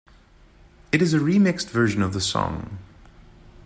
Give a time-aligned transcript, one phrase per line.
[0.91, 2.79] It is a remixed version of the song.